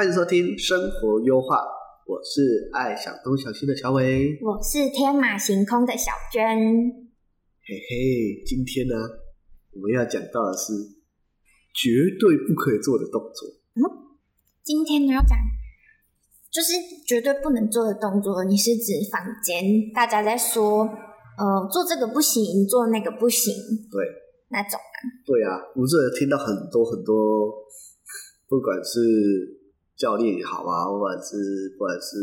[0.00, 1.56] 欢迎收听《生活优化》，
[2.08, 6.40] 我是爱想东想西的小伟，我是天马行空的小娟。
[7.60, 8.96] 嘿嘿，今天呢，
[9.76, 10.72] 我们要讲到的是
[11.76, 13.44] 绝对不可以做的动作。
[13.76, 14.16] 嗯，
[14.64, 15.36] 今天呢要讲
[16.48, 16.72] 就是
[17.06, 18.42] 绝对不能做的动作。
[18.44, 20.88] 你是指坊间大家在说，
[21.36, 23.52] 呃，做这个不行，做那个不行，
[23.92, 24.00] 对，
[24.48, 24.96] 那种啊？
[25.26, 27.52] 对啊，我这听到很多很多，
[28.48, 29.59] 不管是。
[30.00, 32.16] 教练也好啊，不管是不管是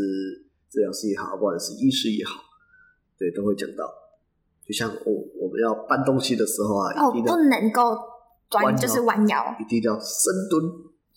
[0.66, 2.42] 治疗师也好，不管是医师也好，
[3.20, 3.86] 对，都会讲到。
[4.66, 7.96] 就像我我们要搬东西的时候啊，哦，一定不能够
[8.64, 10.66] 弯，就是弯腰，一定要深蹲，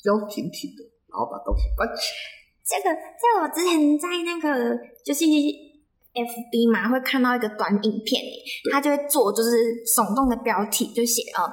[0.05, 2.20] 腰挺挺的，然后把东西搬起来。
[2.62, 8.22] 这个在我之前在那个就是 FB 嘛，会看到一个短影片，
[8.70, 9.50] 他就会做就是
[9.97, 11.50] 耸动的标题，就写哦。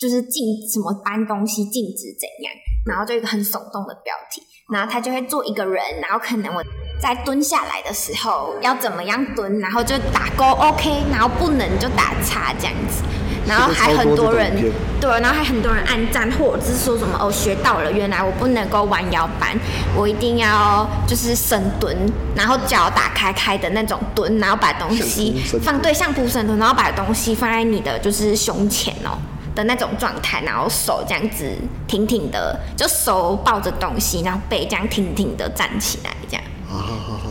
[0.00, 2.50] 就是禁什么搬东西，禁止怎样，
[2.86, 4.42] 然后就一个很耸动的标题，
[4.72, 6.62] 然后他就会做一个人，然后可能我
[7.00, 13.02] 在蹲下来的时候要怎么样蹲，然后就打勾 OK，然后不能就打叉这样子，
[13.46, 19.56] 然后还很多人对，然后还很多人按赞，或者是说什么哦学到了，原来我不能够弯腰搬，
[19.94, 21.96] 我一定要就是深蹲，
[22.34, 29.18] 然后脚打开开的那种蹲，然后把东西放对相扑深蹲，然后把东西放在你的就是胸前哦。
[29.60, 31.44] 的那种状态，然后手这样子
[31.86, 36.42] 挺挺的，就手抱着东西，然后背这样挺挺的站起来，这样，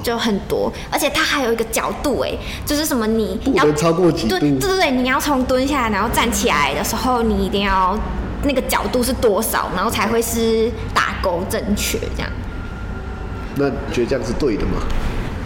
[0.04, 2.32] 就很多，而且它还有一个角度，哎，
[2.68, 7.98] 就是什么你要不能超过几度，对对对，你要从蹲下来然后站起来的时候，你一定要
[8.44, 12.32] 那个角度是多少，然后才会是打勾正确这样。
[13.56, 14.74] 那你觉得这样是对的吗？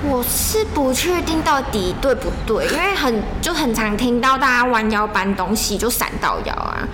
[0.05, 6.87] 我是不确定到底对不对，因为很就很常听到大家弯腰搬东西就闪到腰啊。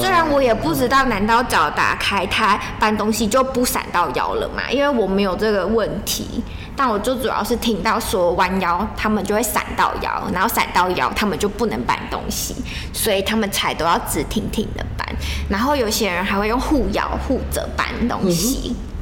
[0.00, 4.70] 虽然我也不知道，难道脚打开它搬东西就不闪到腰了嘛？
[4.70, 6.42] 因为我没有这个问题，
[6.74, 12.54] 但我就主要是听到说弯腰他们就会闪到腰，然后闪到腰他们就不能搬东西，
[12.92, 15.06] 所以他们才都要直挺挺的搬。
[15.50, 18.74] 然后有些人还会用护腰护着搬东西。
[18.74, 18.93] 嗯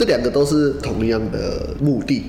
[0.00, 2.24] 这两个都是同样的目的，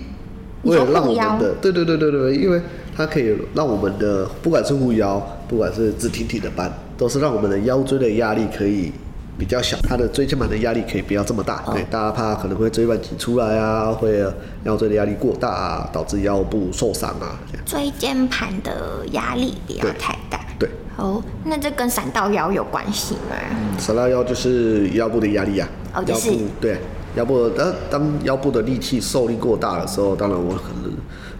[0.63, 2.61] 为了让我们的对对对对对，因为
[2.93, 8.91] 它可以让我们的不管是护腰，不管是直挺挺的搬，都是让我们的腰椎的压力可以
[9.37, 11.63] 比较小，它的椎间盘的压力可以不要这么大。
[11.71, 14.21] 对，大家怕可能会椎盘挤出来啊，会
[14.65, 17.39] 腰椎的压力过大啊，导致腰部受伤啊。
[17.65, 20.41] 椎间盘的压力不要太大。
[20.59, 20.69] 对。
[20.97, 23.37] 哦，那这跟闪到腰有关系吗？
[23.79, 25.69] 闪到腰就是腰部的压力啊。
[25.95, 26.31] 哦，就是。
[26.59, 26.77] 对。
[27.15, 30.91] 腰部，当当腰部的力气受力过大的时候，当然我可能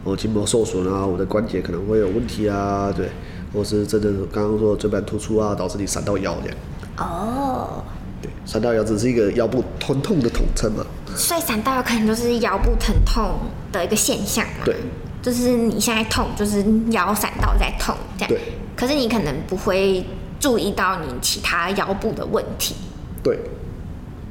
[0.04, 3.10] 我筋膜受损啊，我的关节可能会有问题啊，对，
[3.54, 6.58] 或是真的刚刚说椎盘突出啊，导致你闪到腰这样。
[6.98, 7.84] 哦。
[8.22, 10.86] 对，闪到腰只是一个腰部疼痛的统称嘛。
[11.16, 13.40] 所以闪到腰可能就是腰部疼痛
[13.72, 14.66] 的一个现象嘛。
[14.66, 14.76] 对。
[15.22, 18.30] 就是你现在痛，就是腰闪到在痛这样。
[18.30, 18.40] 对。
[18.76, 20.06] 可是你可能不会
[20.40, 22.76] 注意到你其他腰部的问题。
[23.24, 23.40] 对。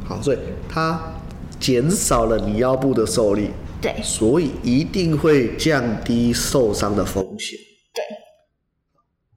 [0.04, 1.00] 好，所以它。
[1.60, 3.50] 减少了你腰部的受力，
[3.82, 7.58] 对，所以一定会降低受伤的风险，
[7.94, 8.02] 对。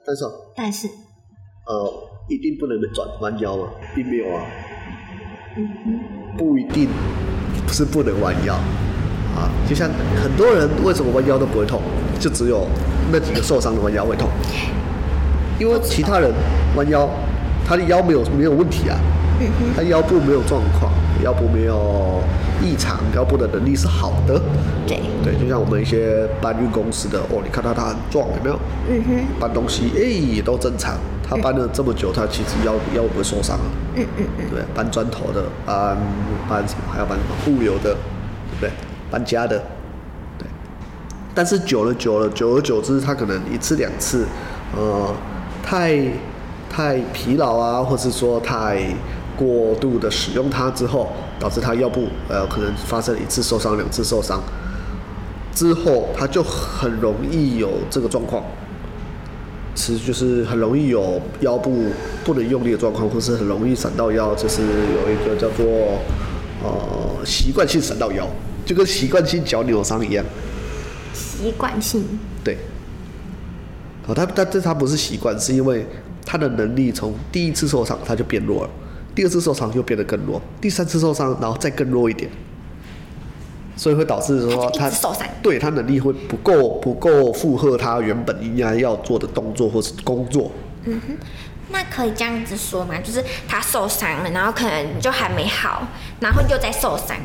[0.05, 0.23] 但是，
[0.55, 1.93] 但是，呃，
[2.29, 3.67] 一定不能转弯腰吗？
[3.93, 4.45] 并没有啊，
[6.37, 6.87] 不一定
[7.67, 8.53] 是不能弯腰
[9.35, 9.51] 啊。
[9.67, 9.89] 就像
[10.21, 11.81] 很多人为什么弯腰都不会痛，
[12.21, 12.65] 就只有
[13.11, 14.29] 那几个受伤的弯腰会痛，
[15.59, 16.33] 因为其他人
[16.77, 17.09] 弯腰，
[17.67, 18.97] 他的腰没有没有问题啊，
[19.75, 20.92] 他腰部没有状况。
[21.21, 22.21] 腰部没有
[22.61, 24.41] 异常，腰部的能力是好的。
[24.87, 28.59] 对对，就像我们一些搬运公司的哦，你看到他很壮，有没有？
[28.89, 29.39] 嗯哼。
[29.39, 30.95] 搬东西哎、欸，也都正常。
[31.25, 33.65] 他搬了这么久，他其实腰腰不会受伤啊。
[33.95, 34.45] 嗯嗯嗯。
[34.49, 35.97] 对，搬砖头的，搬
[36.49, 36.91] 搬什么？
[36.91, 37.55] 还要搬什么？
[37.57, 37.95] 物流的，
[38.59, 38.71] 对不对？
[39.09, 39.57] 搬家的，
[40.37, 40.45] 对。
[41.33, 44.25] 但是久了久了，久而久之，他可能一次两次，
[44.75, 45.13] 呃，
[45.63, 45.97] 太
[46.69, 48.83] 太疲劳啊，或是说太。
[49.43, 54.41] 过度的使用它之后，导致他腰部呃可能发生一次受伤、两次受伤，
[55.53, 58.43] 之后他就很容易有这个状况。
[59.75, 61.87] 是就是很容易有腰部
[62.23, 65.65] 不能用力的状况，或是很容易闪到腰，就是有一个叫做
[66.63, 68.23] 呃习惯性闪到腰，
[68.67, 70.23] 就跟习惯性脚扭伤一样。
[71.11, 72.05] 习惯性。
[72.43, 72.55] 对。
[74.05, 75.83] 哦，他他这他不是习惯，是因为
[76.23, 78.69] 他的能力从第一次受伤他就变弱了，
[79.15, 82.29] 第二次受伤又变得更弱，第三次受伤然后再更弱一点。
[83.75, 90.51] 所以会导致说他受伤对他能力会不够不够负荷他原本应该要做的动作或是工作。
[90.83, 91.17] 嗯哼，
[91.69, 92.93] 那可以这样子说吗？
[93.03, 95.87] 就是他受伤了，然后可能就还没好，
[96.19, 97.17] 然后又在受伤。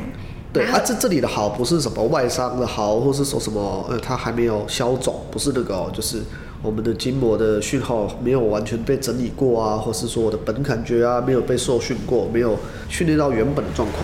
[0.51, 6.23] 对啊，这这里的好不是什么外伤的好，或是说什么呃他还没有消肿，不是那个哦，就是
[6.61, 12.57] 我们的筋膜的讯号没有完全被整理过啊，或是说我的本感觉啊没有被受训过，没有
[12.89, 14.03] 训练到原本的状况。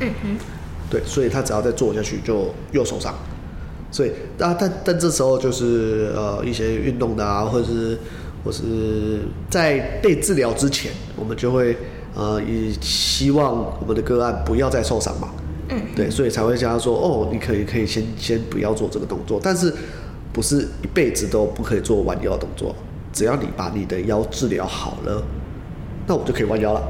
[0.00, 0.36] 嗯哼。
[0.90, 3.12] 对，所以他只要再做下去就又受伤，
[3.90, 7.98] 所以但但但这时候就是呃一些运动的啊，或者是
[8.44, 11.76] 或是在被治疗之前，我们就会
[12.14, 15.30] 呃以希望我们的个案不要再受伤嘛，
[15.70, 19.74] 嗯，对，所以才会叫他说哦，你可以可以先先不要做这个动作，但是
[20.34, 22.74] 不是一辈子都不可以做弯腰动作，
[23.10, 25.22] 只要你把你的腰治疗好了，
[26.06, 26.82] 那我就可以弯腰了，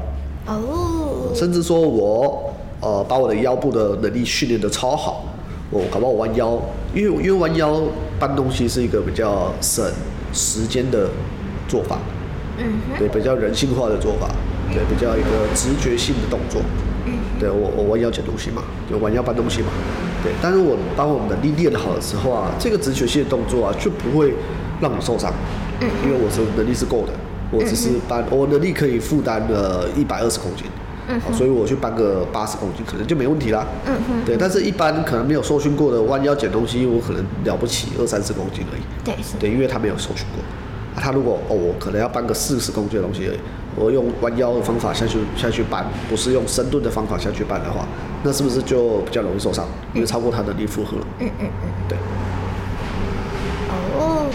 [0.47, 2.51] 哦，甚至说我。
[2.81, 5.23] 呃，把我的腰部的能力训练的超好，
[5.71, 6.59] 我搞不好弯腰，
[6.93, 7.81] 因为因为弯腰
[8.19, 9.83] 搬东西是一个比较省
[10.33, 11.09] 时间的
[11.67, 11.97] 做法，
[12.59, 12.65] 嗯，
[12.99, 14.29] 对，比较人性化的做法，
[14.71, 16.61] 对，比较一个直觉性的动作，
[17.05, 19.69] 嗯，对我我弯腰捡东西嘛，就弯腰搬东西嘛，
[20.25, 24.33] 对，但是我当我们能力练得好的时候啊，这个直觉性的动作啊就不会
[24.81, 25.31] 让你受伤，
[25.79, 27.13] 嗯，因为我是能力是够的，
[27.51, 30.65] 我只是搬，我能力可以负担了一百二十公斤。
[31.07, 33.63] 嗯，所以我去搬个八十公斤可能就没问题啦。
[33.85, 38.81] 嗯哼，对，但是一般可能没有受训过的弯腰捡东西，我可能了不起二三十公斤而已。
[39.03, 40.41] 对，对，因为他没有受训过。
[40.95, 43.37] 啊，他如果哦，我可能要搬个四十公斤的东西而已，
[43.75, 47.85] 我用弯腰的方法下去下去搬，不是用深蹲的方法下去搬的话，
[48.25, 49.63] 那是不是就比较容易受伤？
[49.93, 51.05] 因为超过他的能力负荷了。
[51.19, 51.95] 嗯嗯嗯，对。
[53.99, 54.25] 哦，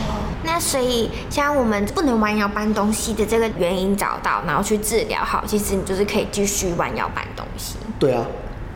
[0.45, 7.75] 那所以，像我们不能弯腰搬东西的这个原因找到，然后去治疗好，其实你就是可以继续弯腰搬东西。
[7.99, 8.25] 对啊，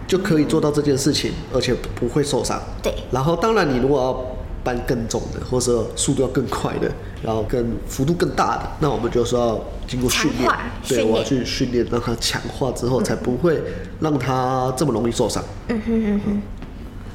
[0.08, 2.60] 就可以做到这件事情，而且不会受伤。
[2.82, 2.92] 对。
[3.12, 4.20] 然后，当然你如果要
[4.64, 6.90] 搬更重的，或者速度要更快的，
[7.22, 10.50] 然后更幅度更大的，那我们就是要经过训练。
[10.88, 13.60] 对，我要去训练，让他强化之后，才不会
[14.00, 15.42] 让他这么容易受伤。
[15.68, 16.42] 嗯哼嗯哼。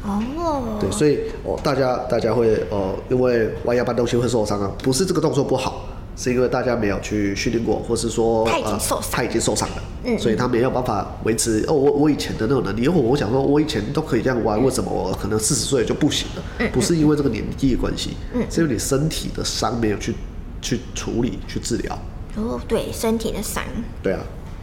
[0.02, 9.76] 哦，对，所以哦，大家大家会哦，因为弯腰搬东西会受伤啊，不是这个动作不好，是因为大家没有去训练过，或是说他已经受伤，他已经受伤了，
[10.06, 16.44] 嗯，所以他没有办法维持哦，我我以前的那种能力，因为我想说，我以前都可以这样弯，为什么我可能四十岁就不行了？
[16.60, 20.16] 嗯，不是因为这个年纪的关系，嗯，是因为你身体的伤没有去
[20.62, 22.00] 去处理去治疗。
[22.36, 23.64] 哦，对，身体的伤。
[24.04, 24.20] 对啊，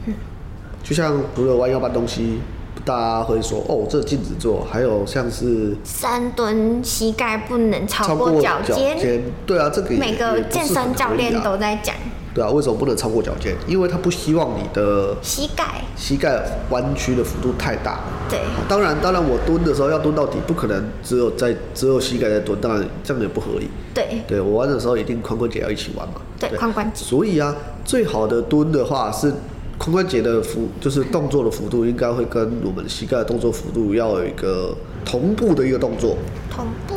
[0.06, 0.14] 嗯，
[0.82, 2.40] 就像除了弯腰搬东西。
[2.84, 9.24] 大家会说哦，这禁止做，还有像是三蹲，膝盖不能超过脚尖。
[9.44, 11.96] 对啊，这个每个健身教练都在讲。
[12.36, 13.56] 对啊，为什么不能超过脚尖？
[13.66, 18.00] 因为他不希望你的膝盖膝盖弯曲的幅度太大。
[18.28, 23.70] 对，当然，当然，我蹲的时候要蹲到底，不可能只有在只有膝盖在蹲，当然这样也不合理。
[23.94, 26.20] 对，对我弯的时候一定髋关节要一起弯嘛。
[26.38, 27.02] 对，髋关节。
[27.02, 29.32] 所以啊，最好的蹲的话是。
[29.78, 34.74] 髋关节的幅就是动作的幅度，应该会跟我们膝盖的动作幅度要有一个
[35.04, 36.16] 同步的一个动作。
[36.50, 36.95] 同步。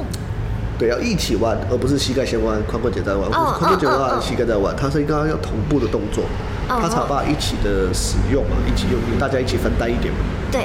[0.80, 3.30] 对，要一起弯，而不是膝盖先弯，髋关节再弯。
[3.30, 3.54] 哦。
[3.60, 6.24] 髋关节的话，膝盖再弯，它是应该要同步的动作。
[6.70, 6.80] 哦。
[6.82, 10.20] 它才把一起的使用嘛，一起用力，大家一起分担一点嘛。
[10.50, 10.62] 对。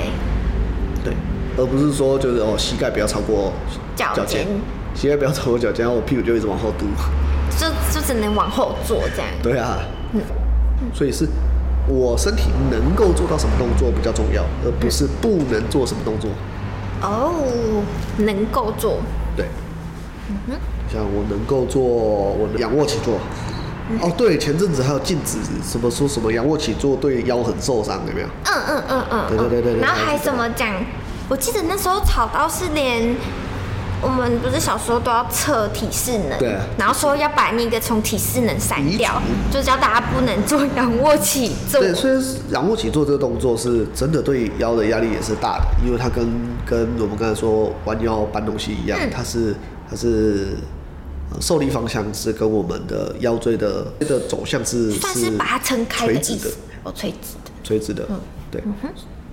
[1.02, 1.12] 对，
[1.58, 3.52] 而不是说就是哦，膝盖不要超过
[3.96, 4.46] 脚尖，
[4.94, 6.86] 膝盖不要超过脚尖，然后我屁股就一直往后嘟。
[7.58, 9.30] 就就只能往后坐这样。
[9.42, 9.78] 对啊。
[10.12, 10.20] 嗯。
[10.94, 11.28] 所以是。
[11.86, 16.30] 我身体能够做到什么动作比较重要，而不是不能做什么动作。
[17.02, 17.84] 哦，
[18.16, 19.00] 能够做。
[19.36, 19.44] 对。
[20.28, 20.54] 嗯哼。
[20.92, 23.18] 像我能够做我的仰卧起坐。
[23.90, 28.26] 嗯、哦，对，前阵子还有禁止什么说什么仰卧起坐对腰很受伤，有没有？
[28.44, 29.26] 嗯嗯嗯嗯。
[29.28, 29.80] 对对对对。
[29.80, 30.72] 然后还什么讲？
[31.28, 33.14] 我记得那时候吵到是连。
[34.02, 41.80] 我们不是小时候都要测体适能，对，然后说要把那个从体适能删掉，就叫大家不能做仰卧起坐。
[41.80, 46.28] 对，所以仰卧起坐这个动作是真的对腰的压力也是大的，因为它跟
[46.66, 49.56] 跟我们刚才说弯腰搬东西一样，嗯、它是
[49.94, 50.48] 它是
[51.40, 56.50] 受力方向是跟我们的腰椎的的走向是算是把它撑开垂直的，
[56.82, 58.18] 哦，垂直的，垂直的，嗯，
[58.50, 58.74] 对，嗯、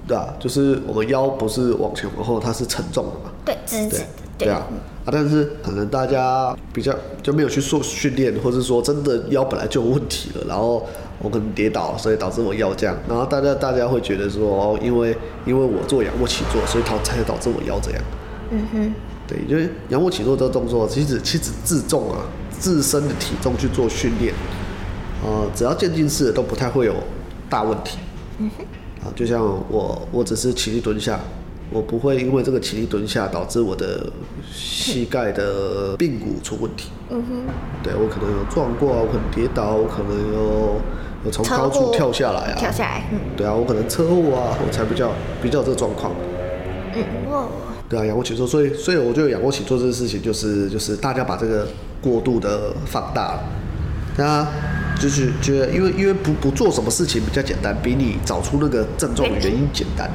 [0.07, 4.05] 对啊，就是我们腰不是往前往后，它是承重的嘛，对，直直的。
[4.37, 4.67] 对啊，
[5.03, 10.85] 啊，但是可能大家比较就没有去做训练，或是说真的腰本来就有问题了，然后
[11.21, 18.01] 我可能跌倒，所以导致我腰这样，然后大家大家会觉得说，哦，因为因为我做仰卧起坐，所以它才导致我腰这样。
[18.49, 18.93] 嗯哼，
[19.31, 22.19] 对，因为仰卧起坐这个动作，其实其实自重啊，
[22.49, 24.33] 自身的体重去做训练，
[25.23, 26.93] 呃，只要渐进式的都不太会有
[27.49, 27.97] 大问题。
[28.39, 31.17] 嗯哼，啊，就像我我只是起立蹲下。
[31.73, 34.11] 我不会因为这个起立蹲下导致我的
[34.53, 36.89] 膝盖的髌骨出问题。
[37.09, 37.45] 嗯哼，
[37.81, 40.81] 对，我可能有撞过啊，我可能跌倒，我可能有
[41.23, 42.55] 有从高处跳下来啊。
[42.59, 43.05] 跳下来。
[43.13, 43.19] 嗯。
[43.37, 46.11] 对啊，我可能车祸啊，我才比较比较有这个状况。
[47.91, 51.67] 对啊，仰卧起坐，所以所以我觉得仰卧起坐这个事情就是就是大家把这个
[52.01, 53.43] 过度的放大了，
[54.15, 54.47] 大家。
[55.01, 60.07] 就是觉得，因为因为不不做什么事情比较简单，比你找出那个症状的原因简单。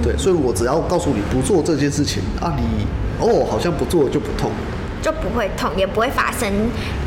[0.00, 2.86] 对，所以我只要告诉你不做这件事情啊，你
[3.18, 4.52] 哦好像不做就不痛，
[5.02, 6.48] 就不会痛，也不会发生。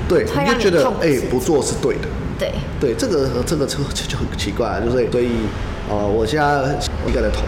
[0.10, 2.10] 对，你就觉得哎、欸、不做是对的。
[2.38, 2.52] 对。
[2.82, 5.30] 对，这个这个就就很奇怪，就是所以
[5.90, 7.44] 呃我现在一个人痛。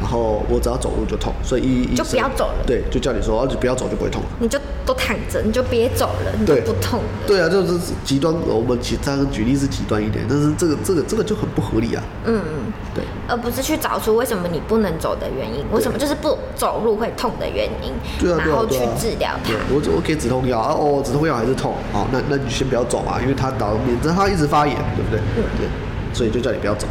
[0.00, 2.64] 然后我只要走路就痛，所以一就不要走了。
[2.66, 4.22] 对，就叫你说，就不要走就不会痛。
[4.38, 7.06] 你就都躺着，你就别走了，你就不痛了。
[7.26, 8.34] 对啊，就是极端。
[8.46, 12.02] 我们举这样举例是极端一点，但是这个这个这个就很不合理啊。
[12.24, 13.04] 嗯嗯，对。
[13.28, 19.52] 而不是去找出为什么你不能走的原因，为什么就是不走路会痛的原因，对啊，然后去治疗它。
[19.70, 25.20] 我我给止痛药啊，哦，止痛药还是痛，好，那那你先不要走啊，因为它导免得它一直发炎，对不对？
[25.36, 25.68] 嗯，对。
[26.12, 26.88] 所以就叫你不要走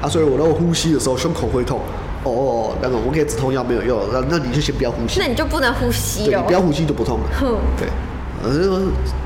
[0.00, 1.80] 啊，所以我那我呼吸的时候胸口会痛。
[2.24, 5.18] 哦，那个我给止痛药没有用，那那你就先不要呼吸。
[5.18, 6.38] 那你就不能呼吸了。
[6.38, 7.26] 对，你不要呼吸就不痛了。
[7.40, 7.88] 哼，对，
[8.44, 8.80] 呃，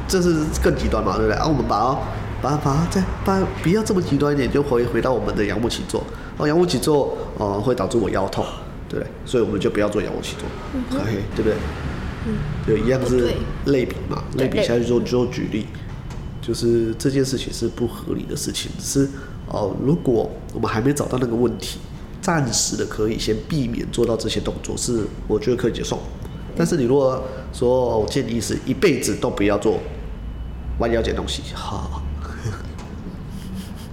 [0.08, 1.36] 这是更极端嘛，对不对？
[1.38, 1.98] 啊，我们把它
[2.40, 6.02] 把它把它再把不要这么极端一点，就回回到我们的仰卧起坐。
[6.38, 8.44] 哦，仰卧起坐哦会导致我腰痛，
[8.88, 9.10] 对不对？
[9.26, 11.54] 所以我们就不要做仰卧起坐，嗯哼，嘿，对不对？
[12.26, 13.30] 嗯，就一样是
[13.66, 15.66] 类比嘛，类比下去做做举例，
[16.40, 19.08] 就是这件事情是不合理的事情，只是
[19.48, 21.78] 哦，如果我们还没找到那个问题。
[22.20, 25.98] 暂时的可以先避免做到这些动作，是我觉得可以接受。
[26.56, 29.78] 但是你如果说我建议是一辈子都不要做
[30.78, 32.02] 弯腰捡东西，好，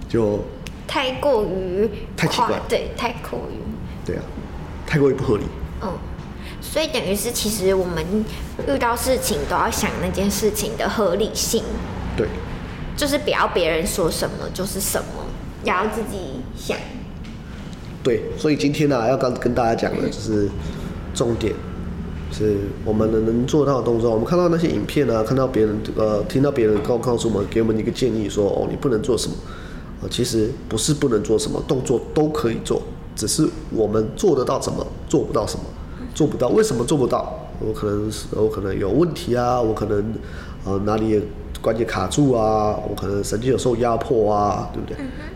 [0.08, 0.40] 就
[0.86, 3.58] 太过于太奇怪，对，太过于
[4.04, 4.22] 对啊，
[4.86, 5.44] 太过于不合理。
[5.82, 5.92] 嗯，
[6.60, 8.04] 所以等于是其实我们
[8.66, 11.62] 遇到事情都要想那件事情的合理性。
[12.16, 12.26] 对，
[12.96, 15.26] 就是不要别人说什么就是什么，
[15.64, 16.76] 也要自己想。
[18.04, 20.46] 对，所以今天呢、要刚跟大家讲的就是
[21.14, 21.54] 重点，
[22.30, 24.10] 是我们能能做到的动作。
[24.10, 29.34] 我们看到那些影片啊，看到别人呃，听到别人告告诉我们，给我们一个建议说，哦，你不能做什么，
[30.02, 32.82] 啊，其实不是不能做什么，动作都可以做，
[33.16, 35.64] 只是我们做得到什么，做不到什么，
[36.14, 37.40] 做不到，为什么做不到？
[37.60, 40.12] 我可能是我可能有问题啊，我可能
[40.66, 41.22] 呃哪里也
[41.64, 44.94] 关节卡住啊，我可能神经有受压迫啊，对不对？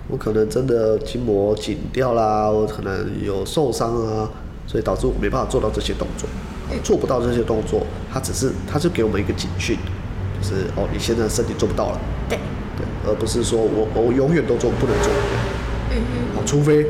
[0.08, 4.28] 我可能真的筋膜紧掉啦，我可能有受伤啊，
[4.66, 6.28] 所以导致我没办法做到这些动作，
[6.85, 7.80] 做不到这些动作，
[8.12, 9.78] 它只是它就给我们一个警讯，
[10.38, 12.38] 就是哦，你现在身体做不到了，对。
[12.76, 15.11] 对，而不是说我我永远都做不能做，
[15.90, 16.87] 嗯嗯，好，除非。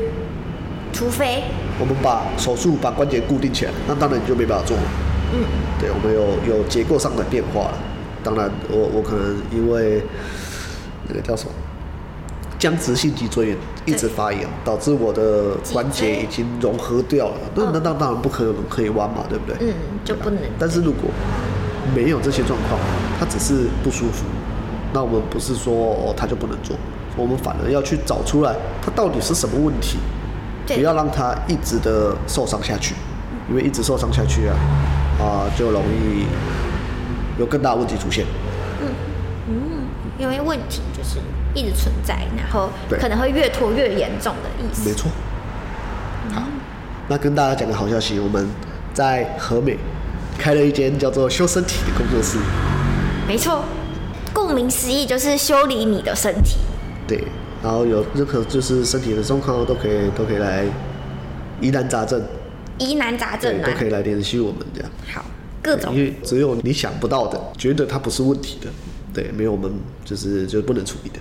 [0.91, 1.43] 除非。
[1.79, 4.83] 我们把手术把关节固定起来，那当然你就没办法做了，
[5.33, 5.39] 嗯，
[5.79, 7.77] 对，我们有有结构上的变化了。
[8.29, 10.03] 当然我，我我可能因为
[11.07, 11.51] 那个叫什么
[12.59, 17.35] 僵直性脊椎炎一直发炎，导致我的关节已经融合掉了。
[17.55, 19.55] 那那当当然不可能可以弯嘛，对不对？
[19.61, 19.73] 嗯，
[20.05, 20.39] 就不能。
[20.59, 21.09] 但是如果
[21.95, 22.79] 没有这些状况，
[23.19, 24.25] 它只是不舒服，
[24.93, 26.75] 那我们不是说哦，它就不能做，
[27.17, 29.97] 我们反而要去找出来它到底是什么问题，
[30.67, 32.93] 不要让它一直的受伤下去，
[33.49, 34.55] 因为一直受伤下去啊
[35.19, 36.27] 啊就容易。
[37.39, 38.25] 有更大的问题出现。
[38.81, 38.87] 嗯
[39.47, 39.55] 嗯，
[40.19, 41.17] 因为问题就是
[41.55, 42.69] 一直存在，然后
[42.99, 44.87] 可能会越拖越严重的意思。
[44.87, 45.09] 没错。
[46.31, 46.43] 好，
[47.07, 48.47] 那跟大家讲个好消息，我们
[48.93, 49.75] 在和美
[50.37, 52.37] 开了一间叫做“修身体”的工作室。
[53.27, 53.63] 没错，
[54.33, 56.57] 顾名思义就是修理你的身体。
[57.07, 57.23] 对，
[57.63, 60.63] 然后有任何就是身体的状况都可以都可以来
[61.59, 62.21] 疑难杂症。
[62.77, 64.89] 疑难杂症都可以来联系我们这样。
[65.11, 65.25] 好。
[65.69, 68.67] 各种，因为只有你想不到的，觉得它不是问题的，
[69.13, 69.71] 对，没有我们
[70.03, 71.19] 就是就是不能处理的。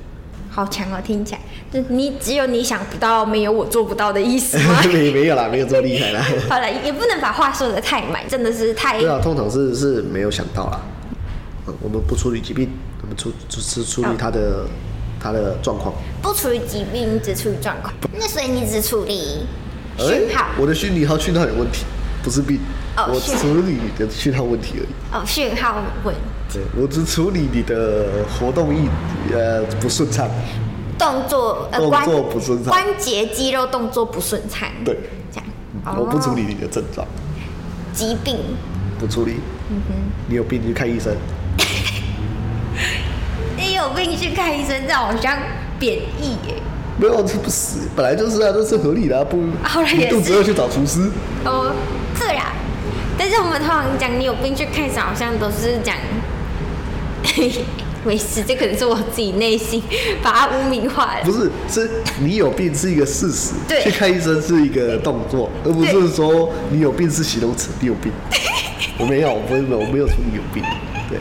[0.50, 1.40] 好强哦，听起来，
[1.70, 4.80] 就你只有你想不到，没有我做不到的意思吗？
[4.92, 6.24] 没没有啦，没有这么厉害啦。
[6.48, 8.98] 好了，也不能把话说的太满，真的是太……
[8.98, 10.80] 对啊，通常是是没有想到啦。
[11.66, 12.68] 嗯，我们不处理疾病，
[13.02, 14.66] 我们处就是处理他的
[15.20, 15.94] 他的状况。
[16.22, 17.92] 不处理疾病，只处理状况。
[18.18, 19.46] 那所以你只处理
[19.98, 20.46] 讯号？
[20.58, 21.84] 我的讯号讯号有问题，
[22.24, 22.58] 不是病。
[22.98, 24.88] 哦，我处理你的讯号问题而已。
[25.14, 26.20] 哦，讯号问题。
[26.52, 28.88] 对，我只处理你的活动意
[29.32, 30.28] 呃不顺畅，
[30.98, 34.68] 动作呃动作不顺畅，关节肌肉动作不顺畅。
[34.84, 34.98] 对，
[35.30, 35.46] 这样。
[35.96, 37.06] 我不处理你的症状。
[37.92, 38.36] 疾病。
[38.98, 39.36] 不处理。
[39.70, 39.94] 嗯哼。
[40.26, 41.14] 你有病去看医生。
[43.56, 45.38] 你有病去看医生，这好像
[45.78, 46.54] 贬义耶。
[46.98, 49.38] 没有，这不是，本来就是啊，这是合理的啊，不。
[49.62, 50.08] 好了，也。
[50.08, 51.08] 肚子饿去找厨师。
[51.44, 51.72] 哦。
[53.18, 55.96] 但是我们通常讲你有病去看医生，好像都是讲，
[58.04, 59.82] 没事，这可能是我自己内心
[60.22, 61.24] 把它污名化了。
[61.24, 68.12] 不是，是你有病是一个事实，对，去看医生是一个动作，而不是说你有病是形容词，你有病。
[68.98, 70.62] 我没有，我没有，我没有说你有病。
[71.10, 71.18] 对。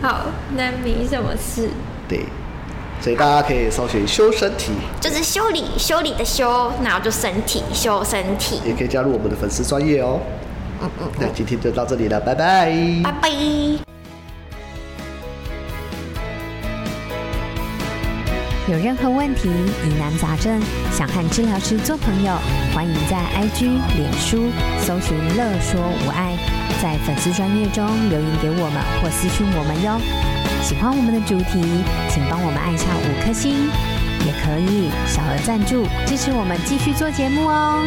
[0.00, 1.68] 好，那没什么事。
[2.08, 2.20] 对，
[3.04, 10.18] 所以大家可以搜寻修身体，就是修理修理的修，然后就身体修身体，也可以加入我们的粉丝专业哦。
[10.80, 12.72] 嗯嗯，那今天就到这里了，拜拜，
[13.04, 13.28] 拜拜。
[18.72, 19.50] 有任何问题、
[19.84, 20.58] 疑难杂症，
[20.90, 22.32] 想和治疗师做朋友，
[22.74, 23.64] 欢迎在 IG、
[23.98, 24.48] 脸书
[24.80, 26.34] 搜寻“乐说无碍”，
[26.80, 30.33] 在粉丝专业中留言给我们或私讯我们哟。
[30.64, 31.60] 喜欢我们的主题，
[32.08, 33.68] 请帮我们按下五颗星，
[34.24, 37.84] 也可以小额赞助支持我们继续做节目哦。